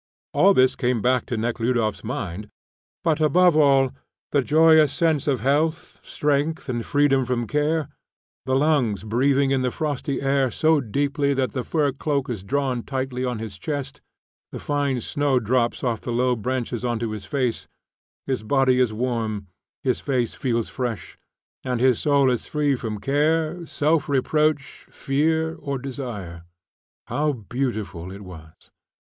All 0.33 0.55
this 0.55 0.75
came 0.75 0.99
back 1.03 1.27
to 1.27 1.37
Nekhludoff's 1.37 2.03
mind; 2.03 2.49
but, 3.03 3.21
above 3.21 3.55
all, 3.55 3.91
the 4.31 4.41
joyous 4.41 4.91
sense 4.91 5.27
of 5.27 5.41
health, 5.41 5.99
strength, 6.03 6.67
and 6.67 6.83
freedom 6.83 7.23
from 7.23 7.45
care: 7.45 7.87
the 8.47 8.55
lungs 8.55 9.03
breathing 9.03 9.51
in 9.51 9.61
the 9.61 9.69
frosty 9.69 10.19
air 10.19 10.49
so 10.49 10.81
deeply 10.81 11.35
that 11.35 11.51
the 11.51 11.63
fur 11.63 11.91
cloak 11.91 12.31
is 12.31 12.43
drawn 12.43 12.81
tightly 12.81 13.23
on 13.23 13.37
his 13.37 13.59
chest, 13.59 14.01
the 14.51 14.57
fine 14.57 15.01
snow 15.01 15.39
drops 15.39 15.83
off 15.83 16.01
the 16.01 16.11
low 16.11 16.35
branches 16.35 16.83
on 16.83 16.97
to 16.97 17.11
his 17.11 17.25
face, 17.27 17.67
his 18.25 18.41
body 18.41 18.79
is 18.79 18.91
warm, 18.91 19.49
his 19.83 19.99
face 19.99 20.33
feels 20.33 20.67
fresh, 20.67 21.15
and 21.63 21.79
his 21.79 21.99
soul 21.99 22.31
is 22.31 22.47
free 22.47 22.75
from 22.75 22.97
care, 22.99 23.63
self 23.67 24.09
reproach, 24.09 24.87
fear, 24.89 25.53
or 25.57 25.77
desire. 25.77 26.43
How 27.05 27.33
beautiful 27.33 28.11
it 28.11 28.21
was. 28.21 28.71